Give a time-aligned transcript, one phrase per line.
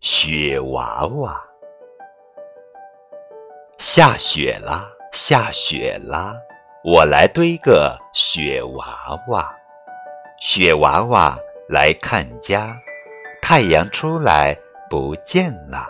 [0.00, 1.44] 雪娃娃
[3.78, 6.36] 下雪啦，下雪啦，
[6.84, 9.52] 我来堆个雪娃娃。
[10.40, 11.36] 雪娃娃
[11.68, 12.76] 来看家，
[13.42, 14.56] 太阳出来
[14.88, 15.88] 不见了。